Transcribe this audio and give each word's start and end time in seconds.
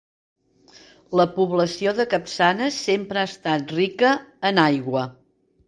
La 1.21 1.25
població 1.35 1.93
de 1.99 2.07
Capçanes 2.15 2.81
sempre 2.87 3.21
ha 3.23 3.29
estat 3.33 3.77
rica 3.77 4.17
en 4.53 4.65
aigua. 4.67 5.09